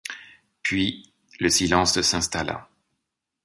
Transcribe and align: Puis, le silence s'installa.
Puis, 0.63 1.13
le 1.39 1.49
silence 1.49 2.01
s'installa. 2.01 2.67